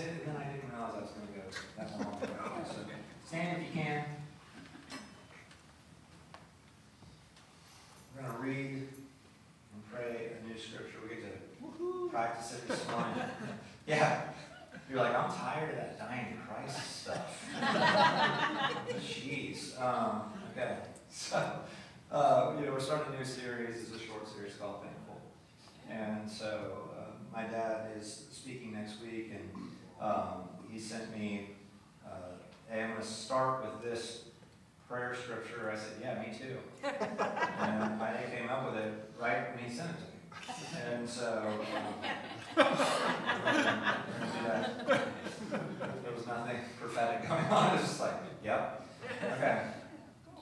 [0.00, 1.42] it, and then I didn't realize I was going to go
[1.78, 2.64] that long.
[2.66, 2.76] So
[3.26, 4.04] stand if you can.
[8.16, 10.98] We're going to read and pray a new scripture.
[11.02, 11.22] We get
[11.60, 13.14] to practice it this morning.
[13.86, 14.22] Yeah.
[14.88, 17.48] You're like, I'm tired of that dying Christ stuff.
[19.00, 19.80] Jeez.
[19.80, 20.78] Um, okay.
[21.10, 21.60] So,
[22.10, 23.76] uh, you know, we're starting a new series.
[23.76, 25.20] It's a short series called Thankful.
[25.88, 29.69] And so, uh, my dad is speaking next week, and
[30.00, 31.50] um, he sent me,
[32.04, 32.36] uh,
[32.68, 34.24] hey, I'm going to start with this
[34.88, 35.70] prayer scripture.
[35.72, 36.56] I said, yeah, me too.
[36.82, 40.10] and I came up with it right when he sent it to me.
[40.92, 41.66] And so, um,
[46.02, 47.68] there was nothing prophetic going on.
[47.68, 48.86] It was just like, yep.
[49.36, 49.62] Okay.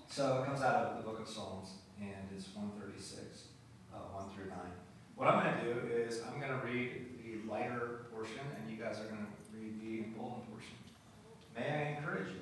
[0.09, 1.70] So it comes out of the book of Psalms,
[2.01, 3.48] and it's 136,
[3.95, 4.56] uh, 1 through 9.
[5.16, 8.82] What I'm going to do is I'm going to read the lighter portion, and you
[8.82, 9.38] guys are going to
[9.88, 10.77] read the emboldened portion.
[11.56, 12.35] May I encourage you?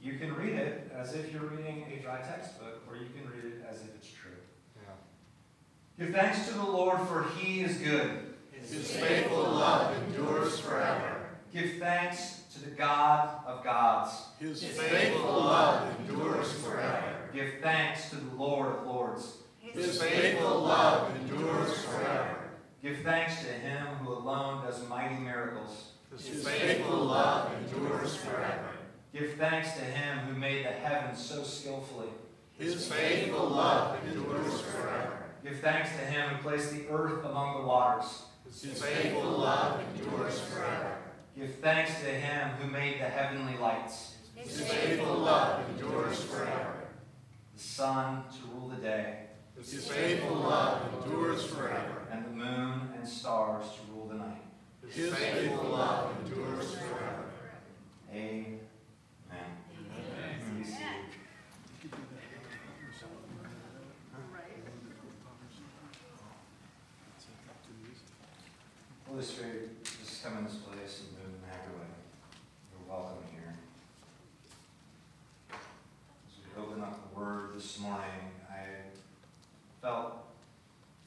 [0.00, 3.44] You can read it as if you're reading a dry textbook, or you can read
[3.44, 4.30] it as if it's true.
[5.98, 8.34] Give thanks to the Lord, for he is good.
[8.52, 11.26] His faithful love endures forever.
[11.52, 14.10] Give thanks to the God of gods.
[14.40, 17.28] His faithful love endures forever.
[17.32, 19.36] Give thanks to the Lord of lords.
[19.60, 22.38] His faithful love endures forever.
[22.82, 25.91] Give thanks to him who alone does mighty miracles.
[26.16, 28.70] His faithful love endures forever.
[29.12, 32.08] Give thanks to him who made the heavens so skillfully.
[32.58, 35.24] His faithful love endures forever.
[35.42, 38.22] Give thanks to him who placed the earth among the waters.
[38.44, 40.98] His faithful love endures forever.
[41.36, 44.16] Give thanks to him who made the heavenly lights.
[44.34, 46.88] His faithful love endures forever.
[47.54, 49.18] The sun to rule the day,
[49.56, 52.02] His faithful love endures forever.
[52.10, 53.81] and the moon and stars to rule the night.
[54.94, 57.24] His faithful love endures forever.
[58.12, 58.58] Amen.
[69.08, 71.88] Holy Spirit, just come in this place and move and have your way.
[72.70, 73.54] You're welcome here.
[75.50, 78.64] As we open up the Word this morning, I
[79.80, 80.26] felt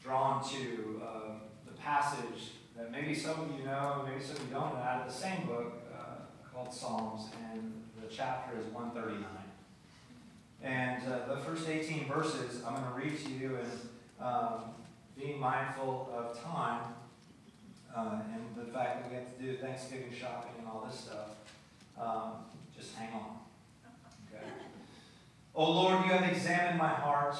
[0.03, 4.53] drawn to um, the passage that maybe some of you know, maybe some of you
[4.53, 7.72] don't out of the same book uh, called Psalms, and
[8.02, 9.24] the chapter is 139.
[10.62, 13.72] And uh, the first 18 verses I'm going to read to you, and
[14.20, 14.59] um,
[15.18, 16.81] being mindful of time
[17.96, 21.30] uh, and the fact that we have to do Thanksgiving shopping and all this stuff,
[21.97, 22.32] um,
[22.78, 23.38] just hang on.
[24.34, 24.46] Okay?
[25.53, 27.38] Oh Lord, you have examined my heart,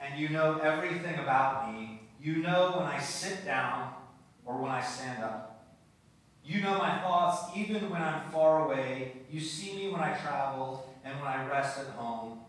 [0.00, 2.00] and you know everything about me.
[2.22, 3.94] You know when I sit down
[4.50, 5.64] or when I stand up.
[6.44, 9.12] You know my thoughts even when I'm far away.
[9.30, 12.40] You see me when I travel and when I rest at home.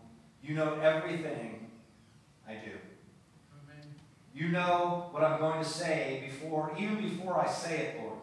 [0.42, 1.70] You know everything
[2.48, 2.72] I do.
[4.34, 8.18] You know what I'm going to say before, even before I say it, Lord.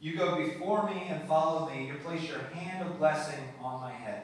[0.00, 1.86] You go before me and follow me.
[1.86, 4.22] You place your hand of blessing on my head.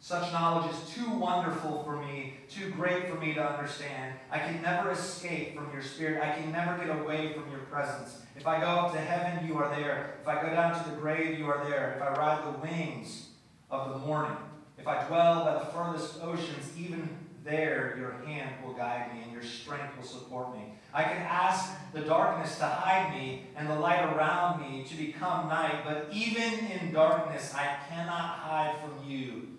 [0.00, 4.14] Such knowledge is too wonderful for me, too great for me to understand.
[4.30, 6.22] I can never escape from your spirit.
[6.22, 8.22] I can never get away from your presence.
[8.36, 10.14] If I go up to heaven, you are there.
[10.22, 11.94] If I go down to the grave, you are there.
[11.96, 13.30] If I ride the wings
[13.70, 14.36] of the morning,
[14.78, 17.08] if I dwell by the furthest oceans, even
[17.44, 20.74] there your hand will guide me and your strength will support me.
[20.94, 25.48] I can ask the darkness to hide me and the light around me to become
[25.48, 29.57] night, but even in darkness I cannot hide from you.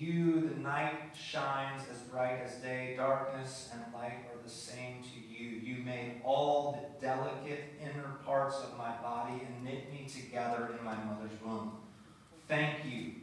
[0.00, 2.94] You the night shines as bright as day.
[2.96, 5.50] Darkness and light are the same to you.
[5.50, 10.82] You made all the delicate inner parts of my body and knit me together in
[10.82, 11.72] my mother's womb.
[12.48, 13.19] Thank you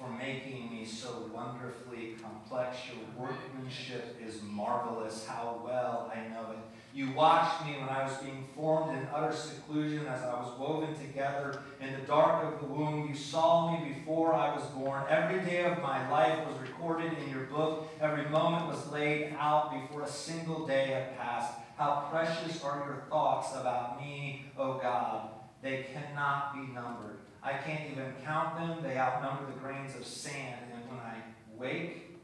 [0.00, 2.78] for making me so wonderfully complex.
[2.88, 5.26] Your workmanship is marvelous.
[5.26, 6.58] How well I know it.
[6.92, 10.92] You watched me when I was being formed in utter seclusion as I was woven
[10.98, 13.08] together in the dark of the womb.
[13.08, 15.04] You saw me before I was born.
[15.08, 17.88] Every day of my life was recorded in your book.
[18.00, 21.54] Every moment was laid out before a single day had passed.
[21.76, 25.28] How precious are your thoughts about me, O God.
[25.62, 27.19] They cannot be numbered.
[27.42, 28.82] I can't even count them.
[28.82, 30.60] They outnumber the grains of sand.
[30.74, 31.16] And when I
[31.56, 32.16] wake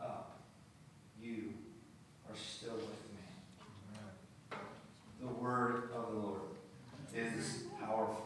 [0.00, 0.40] up,
[1.20, 1.54] you
[2.28, 4.58] are still with me.
[5.20, 6.40] The word of the Lord
[7.14, 8.24] is powerful.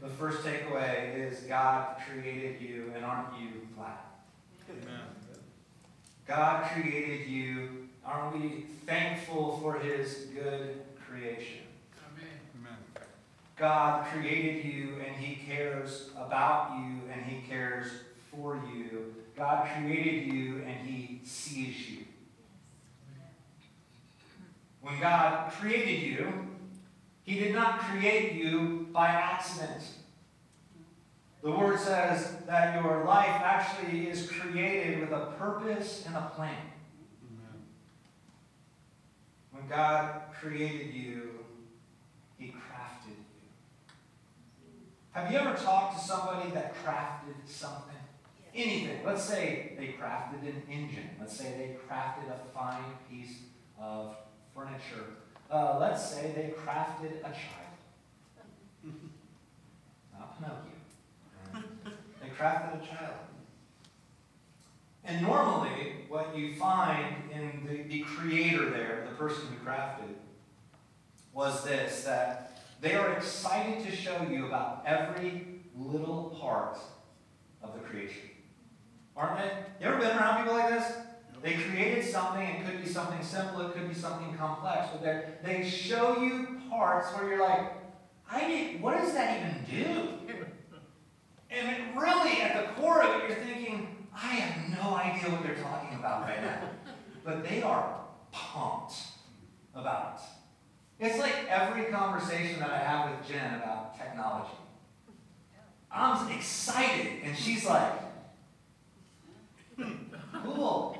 [0.00, 3.98] The first takeaway is God created you, and aren't you glad?
[6.26, 7.88] God created you.
[8.04, 11.61] Aren't we thankful for his good creation?
[13.62, 17.86] God created you and He cares about you and He cares
[18.28, 19.14] for you.
[19.36, 21.98] God created you and He sees you.
[24.80, 26.48] When God created you,
[27.22, 29.84] He did not create you by accident.
[31.44, 36.56] The Word says that your life actually is created with a purpose and a plan.
[39.52, 41.44] When God created you,
[42.40, 43.01] He crafted.
[45.12, 47.94] Have you ever talked to somebody that crafted something?
[48.54, 49.00] Anything.
[49.04, 51.10] Let's say they crafted an engine.
[51.20, 53.36] Let's say they crafted a fine piece
[53.78, 54.16] of
[54.54, 55.04] furniture.
[55.50, 57.72] Uh, let's say they crafted a child.
[60.18, 61.68] Not Pinocchio.
[62.22, 63.14] They crafted a child.
[65.04, 70.14] And normally, what you find in the, the creator there, the person who crafted,
[71.34, 72.51] was this that
[72.82, 76.76] they are excited to show you about every little part
[77.62, 78.28] of the creation.
[79.16, 79.50] Aren't they?
[79.80, 80.92] You ever been around people like this?
[81.42, 85.68] They created something, it could be something simple, it could be something complex, but they
[85.68, 87.72] show you parts where you're like,
[88.30, 90.08] I didn't, what does that even do?
[91.50, 95.42] And it really, at the core of it, you're thinking, I have no idea what
[95.42, 96.70] they're talking about right now.
[97.24, 98.00] But they are
[98.30, 98.94] pumped
[99.74, 100.41] about it.
[100.98, 104.54] It's like every conversation that I have with Jen about technology.
[105.90, 107.92] I'm excited, and she's like,
[109.76, 109.92] hmm,
[110.44, 110.96] cool.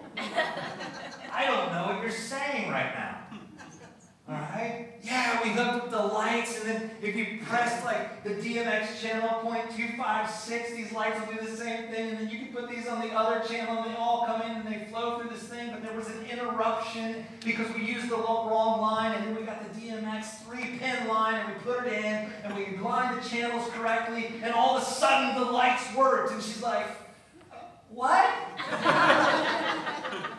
[1.33, 3.12] I don't know what you're saying right now.
[4.33, 4.89] All right?
[5.03, 9.29] Yeah, we hooked up the lights, and then if you press like the DMX channel
[9.41, 12.49] point two five six, these lights will do the same thing, and then you can
[12.49, 15.29] put these on the other channel, and they all come in and they flow through
[15.29, 15.71] this thing.
[15.71, 19.61] But there was an interruption because we used the wrong line, and then we got
[19.71, 23.69] the DMX three pin line, and we put it in, and we lined the channels
[23.73, 26.87] correctly, and all of a sudden the lights worked, and she's like,
[27.91, 28.31] "What?"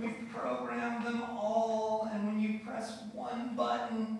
[0.00, 4.18] we programmed them all, and when you press one button,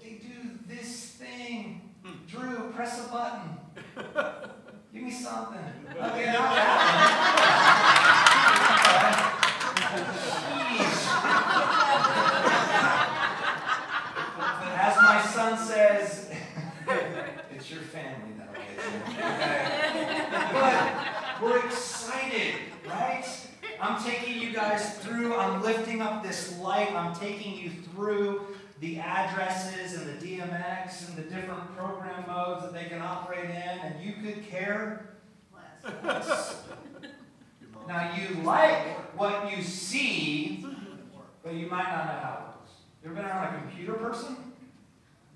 [0.00, 1.92] they do this thing.
[2.28, 3.56] Drew, press a button.
[4.92, 5.58] Give me something.
[5.90, 7.14] Okay, not that one.
[14.60, 16.30] But as my son says,
[17.54, 19.28] it's your family that'll get you.
[19.32, 20.26] Okay?
[20.52, 22.54] But we're excited,
[22.86, 23.24] right?
[23.80, 28.53] I'm taking you guys through, I'm lifting up this light, I'm taking you through
[28.84, 33.78] the addresses and the DMX and the different program modes that they can operate in,
[33.80, 35.16] and you could care
[36.02, 36.62] less.
[37.88, 40.66] Now, you like what you see,
[41.42, 42.72] but you might not know how it works.
[43.02, 44.36] You ever been around a computer person?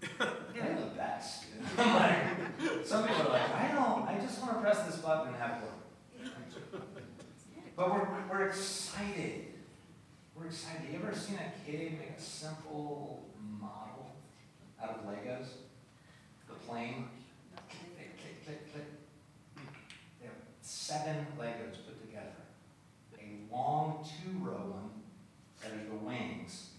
[0.01, 1.45] They're the best.
[1.79, 5.37] Like, some people are like, I don't, I just want to press this button and
[5.37, 6.83] have it work.
[7.77, 9.47] But we're, we're excited.
[10.35, 10.83] We're excited.
[10.93, 13.28] You ever seen a kid make a simple
[14.83, 15.47] out of Legos?
[16.49, 17.09] The plane?
[17.69, 18.85] Click, click, click, click.
[20.21, 22.27] They have seven Legos put together.
[23.19, 24.91] A long two-row one
[25.63, 26.71] that are the wings.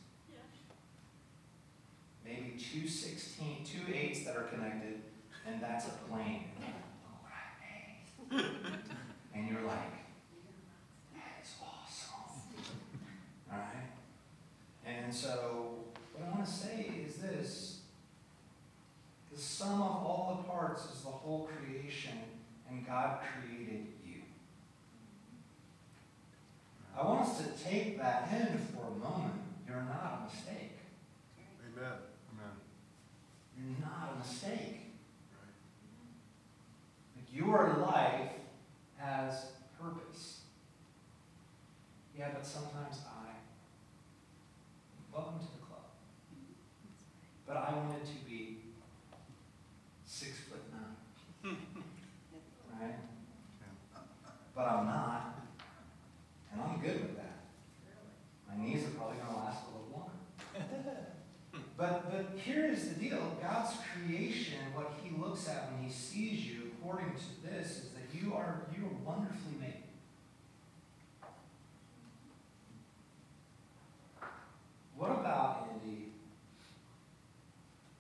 [2.26, 5.02] Maybe two 16, two eights that are connected,
[5.48, 6.46] and that's a plane.
[9.40, 9.94] And you're like,
[11.14, 12.42] that is awesome.
[13.52, 13.90] All right?
[14.86, 15.76] And so,
[16.14, 17.69] what I want to say is this
[19.40, 22.12] the sum of all the parts is the whole creation,
[22.70, 24.22] and God created you.
[26.94, 29.40] I want us to take that in for a moment.
[29.66, 30.80] You're not a mistake.
[31.74, 31.94] Amen.
[32.34, 32.56] Amen.
[33.58, 34.92] You're not a mistake.
[37.16, 38.32] Like your life
[38.98, 40.42] has purpose.
[42.18, 43.30] Yeah, but sometimes I.
[45.16, 45.86] Welcome to the club.
[47.48, 48.58] But I wanted to be
[50.20, 51.56] six foot nine.
[52.82, 52.96] Right?
[54.60, 55.40] But I'm not.
[56.52, 57.38] And I'm good with that.
[58.46, 60.96] My knees are probably going to last a little longer.
[61.78, 66.46] But, but here is the deal God's creation, what He looks at when He sees
[66.46, 69.84] you, according to this, is that you are, you are wonderfully made.
[74.98, 76.08] What about, Andy,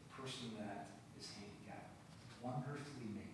[0.04, 0.88] the person that
[1.18, 1.94] is handicapped?
[2.44, 3.30] Wonderfully made.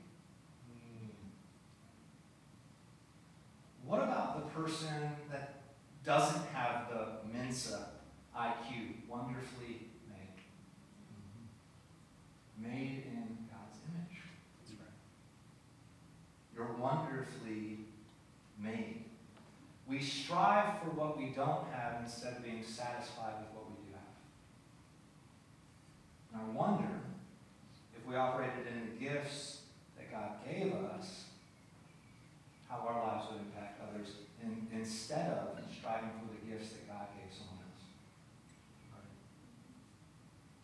[3.85, 5.61] What about the person that
[6.03, 7.89] doesn't have the Mensa
[8.35, 9.07] IQ?
[9.07, 9.81] Wonderfully
[12.57, 13.05] made.
[22.05, 24.15] Instead of being satisfied with what we do have.
[26.31, 26.89] And I wonder
[27.97, 29.61] if we operated in the gifts
[29.97, 31.25] that God gave us,
[32.69, 37.07] how our lives would impact others in, instead of striving for the gifts that God
[37.17, 37.83] gave someone else.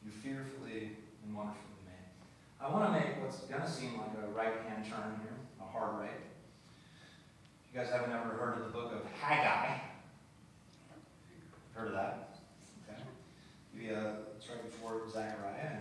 [0.06, 2.14] You're fearfully and wonderfully made.
[2.62, 5.66] I want to make what's going to seem like a right hand turn here, a
[5.66, 6.31] hard right.
[7.74, 9.80] You guys haven't ever heard of the book of Haggai,
[11.74, 12.36] heard of that?
[12.84, 13.00] Okay.
[13.74, 15.80] We, uh, it's right before Zechariah, and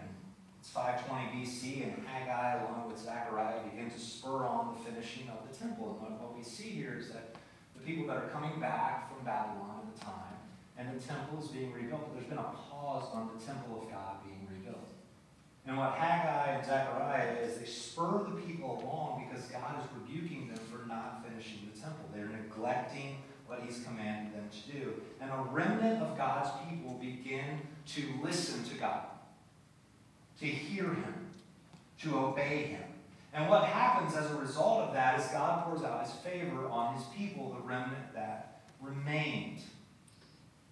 [0.61, 5.43] it's 520 BC, and Haggai, along with Zechariah, begin to spur on the finishing of
[5.51, 6.01] the temple.
[6.07, 7.35] And what, we see here is that
[7.75, 10.39] the people that are coming back from Babylon at the time,
[10.79, 14.23] and the temple is being rebuilt, there's been a pause on the temple of God
[14.25, 14.91] being rebuilt.
[15.67, 20.47] And what Haggai and Zechariah is, they spur the people along because God is rebuking
[20.47, 22.05] them not finishing the temple.
[22.15, 23.17] They're neglecting
[23.47, 25.03] what He's commanded them to do.
[25.21, 27.61] And a remnant of God's people begin
[27.95, 29.03] to listen to God,
[30.41, 31.15] to hear Him,
[32.03, 32.83] to obey Him.
[33.33, 36.95] And what happens as a result of that is God pours out His favor on
[36.97, 39.61] His people, the remnant that remained.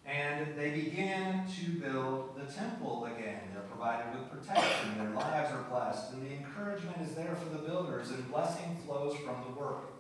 [0.07, 3.41] And they begin to build the temple again.
[3.53, 4.97] They're provided with protection.
[4.97, 6.15] Their lives are blessed.
[6.15, 9.98] And the encouragement is there for the builders, and blessing flows from the work.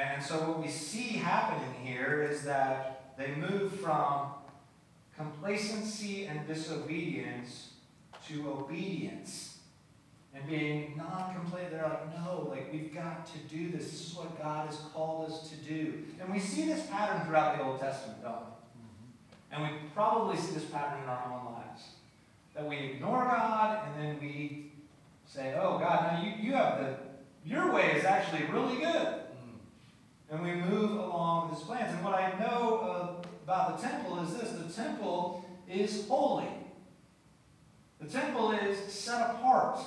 [0.00, 4.30] And so, what we see happening here is that they move from
[5.16, 7.70] complacency and disobedience
[8.28, 9.58] to obedience
[10.34, 11.70] and being non-complaint.
[11.70, 13.90] They're like, no, like we've got to do this.
[13.90, 16.04] This is what God has called us to do.
[16.20, 18.38] And we see this pattern throughout the Old Testament, don't we?
[18.38, 19.54] Mm-hmm.
[19.54, 21.82] And we probably see this pattern in our own lives.
[22.54, 24.72] That we ignore God and then we
[25.26, 26.96] say, oh God, now you, you have the
[27.44, 29.14] your way is actually really good.
[30.30, 31.92] And we move along with his plans.
[31.94, 36.48] And what I know about the temple is this the temple is holy.
[38.00, 39.80] The temple is set apart.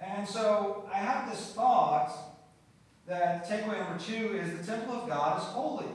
[0.00, 2.12] And so I have this thought
[3.06, 5.86] that takeaway number two is the temple of God is holy.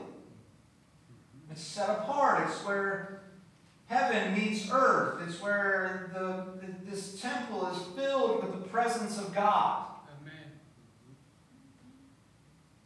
[1.50, 2.48] It's set apart.
[2.48, 3.22] It's where
[3.86, 5.22] heaven meets earth.
[5.26, 6.46] It's where the,
[6.90, 9.86] this temple is filled with the presence of God.
[10.20, 10.34] Amen.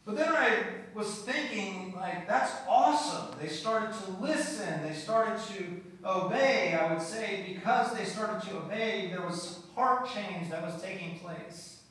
[0.05, 3.37] But then I was thinking, like, that's awesome.
[3.39, 4.83] They started to listen.
[4.83, 6.73] They started to obey.
[6.73, 11.19] I would say because they started to obey, there was heart change that was taking
[11.19, 11.81] place.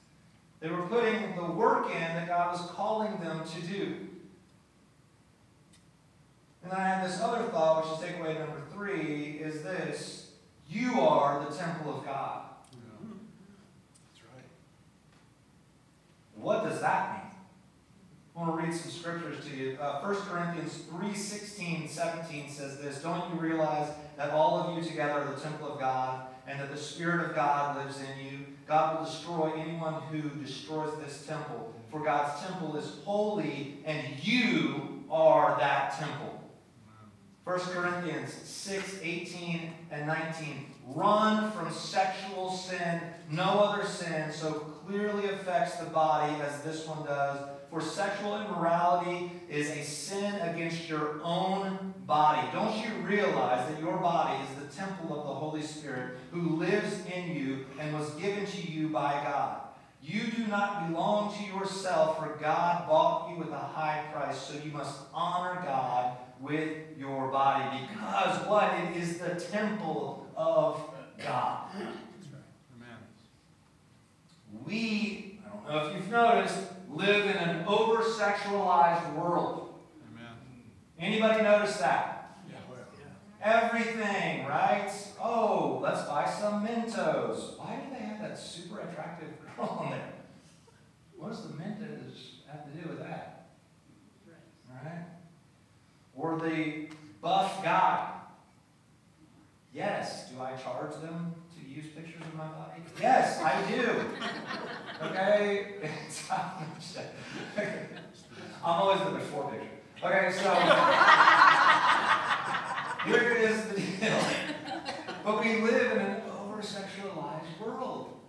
[0.61, 3.97] They were putting the work in that God was calling them to do.
[6.63, 10.31] And then I had this other thought, which is takeaway number three, is this
[10.69, 12.43] you are the temple of God.
[12.71, 14.45] That's right.
[16.37, 17.22] What does that mean?
[18.35, 19.79] I want to read some scriptures to you.
[19.79, 24.83] Uh, 1 Corinthians 3 16, 17 says this Don't you realize that all of you
[24.83, 28.39] together are the temple of God, and that the Spirit of God lives in you?
[28.67, 31.75] God will destroy anyone who destroys this temple.
[31.91, 36.41] For God's temple is holy, and you are that temple.
[37.45, 40.67] 1 Corinthians 6, 18 and 19.
[40.87, 43.01] Run from sexual sin.
[43.31, 47.39] No other sin so clearly affects the body as this one does.
[47.73, 52.47] For sexual immorality is a sin against your own body.
[52.53, 57.01] Don't you realize that your body is the temple of the Holy Spirit who lives
[57.07, 59.63] in you and was given to you by God?
[60.03, 64.53] You do not belong to yourself, for God bought you with a high price, so
[64.63, 68.75] you must honor God with your body because what?
[68.81, 70.79] It is the temple of
[71.25, 71.69] God.
[71.73, 72.43] That's right.
[72.77, 72.99] Amen.
[74.67, 76.59] We, I don't know if you've noticed,
[76.93, 79.75] live in an over sexualized world.
[80.13, 80.33] Amen.
[80.99, 82.37] Anybody notice that?
[82.49, 82.57] Yeah.
[83.43, 84.91] Everything, right?
[85.21, 87.59] Oh, let's buy some Mentos.
[87.59, 90.13] Why do they have that super attractive girl on there?
[91.17, 93.47] What does the Mentos have to do with that?
[94.71, 95.05] All right?
[96.15, 96.89] Or the
[97.21, 98.09] buff guy.
[99.73, 102.83] Yes, do I charge them to use pictures of my body?
[103.01, 104.01] Yes, I do.
[105.03, 105.75] Okay?
[108.65, 109.69] I'm always in the before picture.
[110.05, 110.55] Okay, so
[113.07, 114.21] here is the deal.
[115.25, 118.21] But we live in an over sexualized world.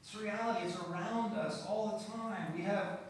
[0.00, 2.52] It's reality, it's around us all the time.
[2.56, 3.00] We have,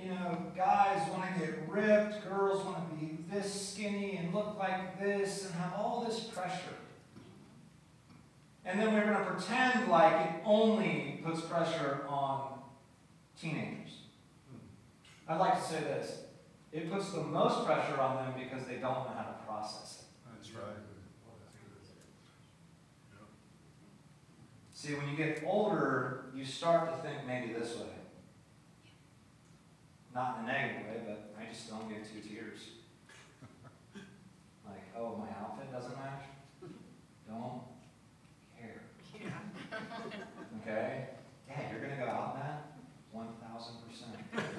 [0.00, 4.56] you know, guys want to get ripped, girls want to be this skinny and look
[4.58, 6.76] like this and have all this pressure.
[8.64, 12.60] And then we're going to pretend like it only puts pressure on
[13.40, 14.02] teenagers.
[14.48, 15.32] Hmm.
[15.32, 16.20] I'd like to say this
[16.72, 20.32] it puts the most pressure on them because they don't know how to process it.
[20.34, 20.76] That's right.
[24.82, 27.86] See, when you get older, you start to think maybe this way.
[30.12, 32.58] Not in a negative way, but I just don't get two tears.
[34.64, 36.24] Like, oh, my outfit doesn't match?
[37.28, 37.62] Don't.
[40.60, 41.06] Okay?
[41.48, 42.58] Yeah, you're going to go out on that?
[43.14, 44.58] 1,000%.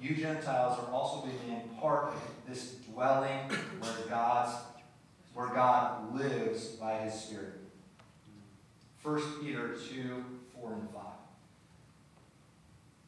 [0.00, 2.14] you Gentiles are also being part of
[2.48, 3.38] this dwelling
[3.80, 4.54] where God's
[5.36, 7.60] where God lives by his Spirit.
[9.02, 10.24] 1 Peter 2,
[10.58, 11.02] 4 and 5.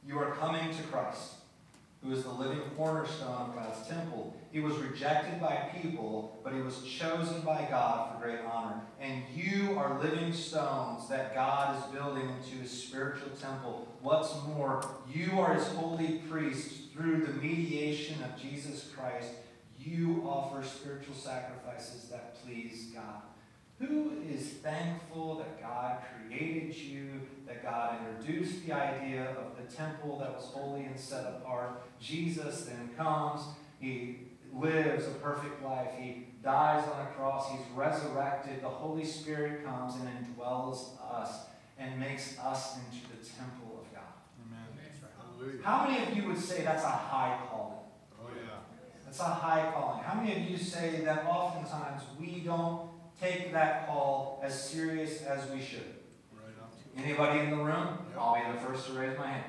[0.06, 1.36] You are coming to Christ,
[2.02, 4.36] who is the living cornerstone of God's temple.
[4.52, 8.80] He was rejected by people, but he was chosen by God for great honor.
[9.00, 13.88] And you are living stones that God is building into his spiritual temple.
[14.00, 19.30] What's more, you are his holy priests through the mediation of Jesus Christ.
[19.78, 23.22] You offer spiritual sacrifices that please God.
[23.80, 30.18] Who is thankful that God created you, that God introduced the idea of the temple
[30.18, 31.82] that was holy and set apart?
[32.00, 33.42] Jesus then comes,
[33.80, 39.64] he lives a perfect life, he dies on a cross, he's resurrected, the Holy Spirit
[39.64, 41.46] comes and indwells us
[41.78, 44.02] and makes us into the temple of God.
[44.46, 44.68] Amen.
[45.18, 45.62] Hallelujah.
[45.62, 47.78] How many of you would say that's a high calling?
[48.20, 48.58] Oh, yeah.
[49.04, 50.02] That's a high calling.
[50.02, 55.50] How many of you say that oftentimes we don't take that call as serious as
[55.50, 55.97] we should?
[56.98, 57.98] Anybody in the room?
[58.10, 58.18] Yep.
[58.18, 59.44] I'll be the first to raise my hand.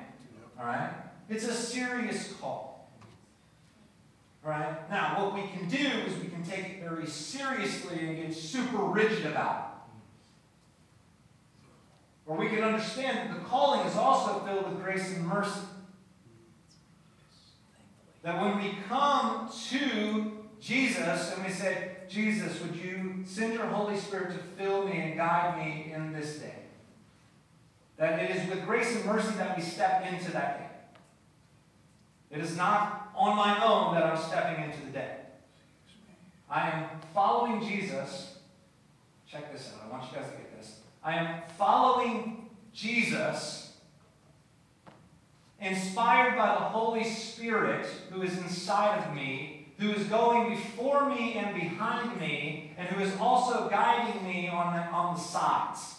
[0.56, 0.60] Yep.
[0.60, 0.92] All right?
[1.28, 2.92] It's a serious call.
[4.44, 4.88] All right?
[4.88, 8.78] Now, what we can do is we can take it very seriously and get super
[8.78, 9.66] rigid about
[12.26, 12.30] it.
[12.30, 15.60] Or we can understand that the calling is also filled with grace and mercy.
[18.22, 23.96] That when we come to Jesus and we say, Jesus, would you send your Holy
[23.96, 26.54] Spirit to fill me and guide me in this day?
[28.00, 32.36] That it is with grace and mercy that we step into that day.
[32.36, 35.16] It is not on my own that I'm stepping into the day.
[36.48, 38.38] I am following Jesus.
[39.30, 39.86] Check this out.
[39.86, 40.80] I want you guys to get this.
[41.04, 43.76] I am following Jesus,
[45.60, 51.34] inspired by the Holy Spirit who is inside of me, who is going before me
[51.34, 55.96] and behind me, and who is also guiding me on the, on the sides.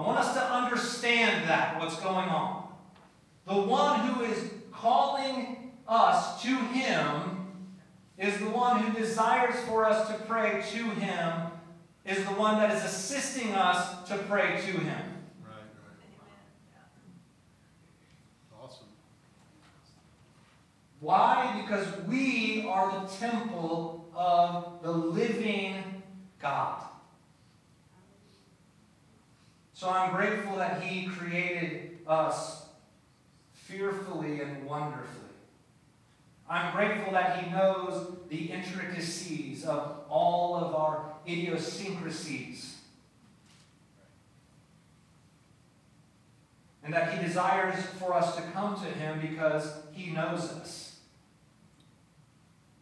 [0.00, 2.72] I want us to understand that, what's going on.
[3.46, 7.52] The one who is calling us to Him
[8.16, 11.50] is the one who desires for us to pray to Him,
[12.06, 15.18] is the one that is assisting us to pray to Him.
[15.44, 16.82] Right, right.
[18.58, 18.86] Awesome.
[21.00, 21.60] Why?
[21.60, 26.02] Because we are the temple of the living
[26.40, 26.89] God.
[29.80, 32.66] So I'm grateful that He created us
[33.54, 35.06] fearfully and wonderfully.
[36.50, 42.76] I'm grateful that He knows the intricacies of all of our idiosyncrasies.
[46.84, 50.98] And that He desires for us to come to Him because He knows us.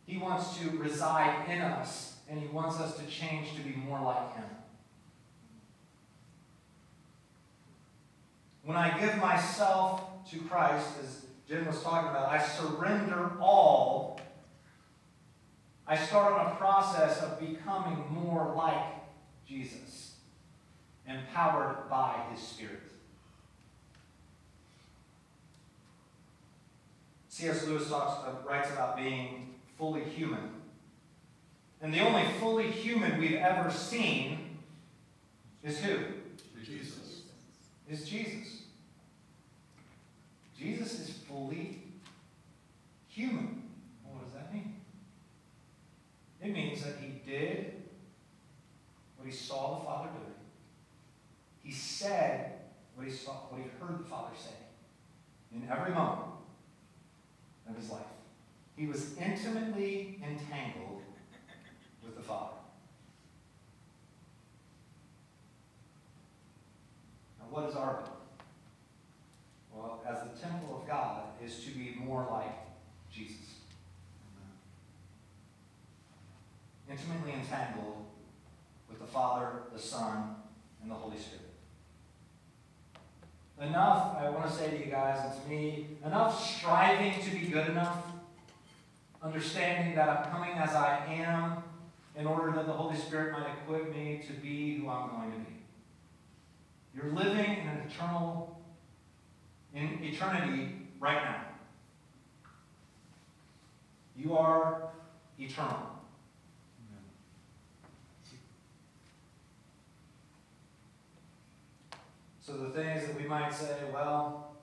[0.04, 4.00] He wants to reside in us, and He wants us to change to be more
[4.00, 4.46] like Him.
[8.68, 14.20] When I give myself to Christ, as Jim was talking about, I surrender all.
[15.86, 18.84] I start on a process of becoming more like
[19.46, 20.16] Jesus,
[21.08, 22.82] empowered by His Spirit.
[27.30, 27.66] C.S.
[27.66, 30.50] Lewis talks, uh, writes about being fully human.
[31.80, 34.58] And the only fully human we've ever seen
[35.64, 36.00] is who?
[36.62, 36.97] Jesus.
[37.88, 38.08] Is
[40.58, 41.82] Jesus is fully
[43.08, 43.62] human.
[44.04, 44.74] Well, what does that mean?
[46.42, 47.74] It means that he did
[49.16, 50.34] what he saw the Father doing.
[51.62, 52.52] He said
[52.94, 54.54] what he saw, what he heard the Father say
[55.54, 56.30] in every moment
[57.68, 58.02] of his life.
[58.76, 61.02] He was intimately entangled
[62.04, 62.54] with the Father.
[67.40, 68.14] Now, what is our goal?
[69.74, 72.52] Well, as the temple of God, is to be more like
[73.12, 73.36] Jesus.
[76.90, 78.06] Intimately entangled
[78.88, 80.36] with the Father, the Son,
[80.82, 81.44] and the Holy Spirit.
[83.60, 85.48] Enough, I want to say to you guys and to
[86.04, 88.04] enough striving to be good enough,
[89.22, 91.62] understanding that I'm coming as I am
[92.16, 95.38] in order that the Holy Spirit might equip me to be who I'm going to
[95.38, 95.56] be.
[96.94, 98.60] You're living in an eternal,
[99.74, 101.44] in eternity right now.
[104.16, 104.90] You are
[105.38, 105.98] eternal.
[112.48, 114.56] So the things that we might say, well,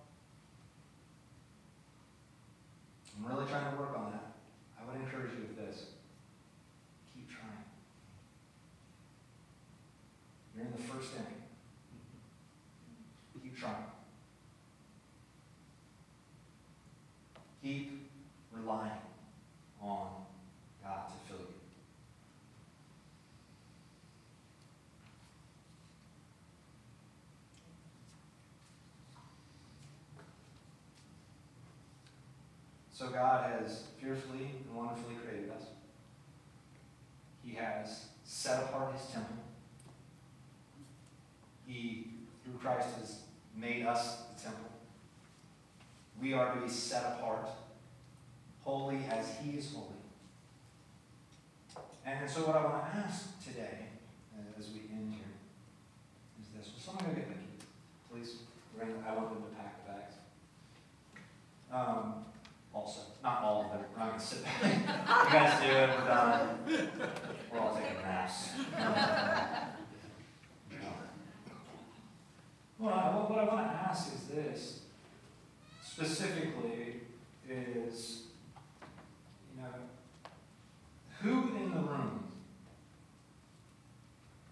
[3.17, 4.34] I'm really trying to work on that.
[4.80, 5.86] I would encourage you with this.
[7.13, 7.63] Keep trying.
[10.56, 11.41] You're in the first inning.
[13.41, 13.75] Keep trying.
[17.63, 18.10] Keep
[18.51, 18.91] relying
[19.82, 20.08] on
[20.84, 21.55] God to fill you.
[32.95, 35.63] So God has fearfully and wonderfully created us.
[37.43, 39.36] He has set apart his temple.
[41.67, 42.08] He,
[42.41, 43.19] through Christ, has
[43.53, 44.69] made us the temple.
[46.21, 47.49] We are to be set apart,
[48.63, 49.88] holy as he is holy.
[52.05, 53.88] And so what I want to ask today,
[54.38, 55.34] uh, as we end here,
[56.39, 56.73] is this.
[56.73, 57.41] Will someone go get Vicky,
[58.10, 58.36] please?
[58.79, 60.13] I want them to pack the bags.
[61.69, 62.25] Um,
[62.76, 63.82] also, not all of them.
[63.94, 64.64] We're not gonna sit back.
[64.64, 65.90] you guys do it.
[65.90, 66.60] We're done.
[67.52, 68.50] We're all taking naps.
[72.78, 74.82] Well, what I want to ask is this.
[75.82, 77.00] Specifically,
[77.50, 78.24] is
[79.56, 79.70] you know,
[81.22, 82.26] who in the room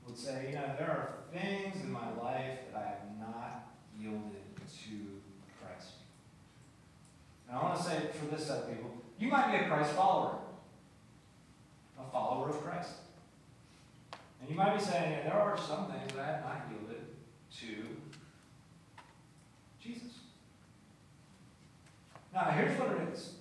[0.07, 4.55] would say, you know, there are things in my life that I have not yielded
[4.55, 4.95] to
[5.59, 5.95] Christ.
[7.53, 8.89] And I want to say for this set of people,
[9.19, 10.37] you might be a Christ follower,
[11.99, 12.93] a follower of Christ.
[14.41, 17.05] And you might be saying, there are some things that I have not yielded
[17.59, 17.85] to
[19.79, 20.17] Jesus.
[22.33, 23.33] Now, here's what it is.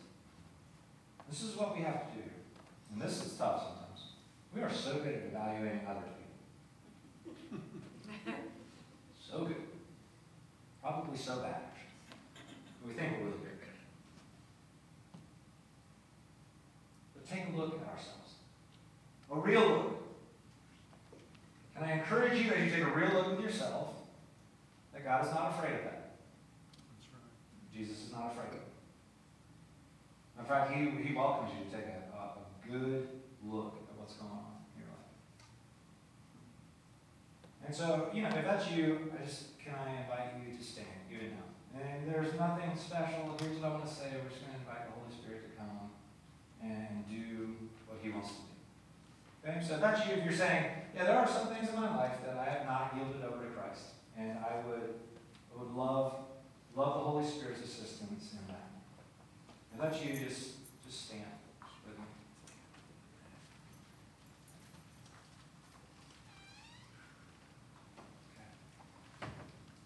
[1.31, 2.25] This is what we have to do.
[2.93, 4.13] And this is tough sometimes.
[4.55, 6.03] We are so good at evaluating other
[7.25, 7.65] people.
[9.27, 9.57] so good.
[10.83, 12.87] Probably so bad, actually.
[12.87, 13.53] We think we're really good.
[17.23, 18.35] But take a look at ourselves.
[19.33, 20.03] A real look.
[21.75, 23.95] Can I encourage you as you take a real look with yourself
[24.93, 26.13] that God is not afraid of that?
[26.93, 27.75] That's right.
[27.75, 28.69] Jesus is not afraid of it.
[30.39, 33.09] In fact, he, he welcomes you to take a, a, a good
[33.49, 35.17] look at what's going on in your life.
[37.65, 41.09] And so, you know, if that's you, I just can I invite you to stand,
[41.11, 41.81] even now.
[41.81, 43.35] And there's nothing special.
[43.41, 44.13] Here's what I want to say.
[44.13, 45.89] We're just going to invite the Holy Spirit to come
[46.61, 47.57] and do
[47.89, 48.52] what He wants to do.
[49.45, 49.61] Okay?
[49.67, 52.37] So that's you, if you're saying, yeah, there are some things in my life that
[52.37, 53.83] I have not yielded over to Christ,
[54.17, 54.95] and I would,
[55.55, 56.15] I would love,
[56.77, 58.71] love the Holy Spirit's assistance in that.
[59.73, 60.51] And that's you, just,
[60.87, 61.23] just stand
[61.87, 62.05] with me.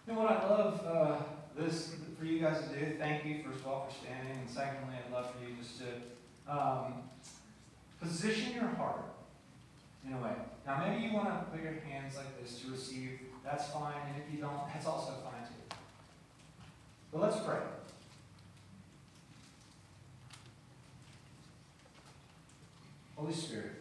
[0.09, 1.17] And what I love uh,
[1.59, 4.97] this for you guys to do, thank you first of all for standing, and secondly,
[5.07, 6.95] I'd love for you just to um,
[8.01, 9.16] position your heart
[10.05, 10.33] in a way.
[10.67, 13.21] Now, maybe you want to put your hands like this to receive.
[13.45, 15.77] That's fine, and if you don't, that's also fine too.
[17.13, 17.59] But let's pray.
[23.17, 23.73] Holy Spirit,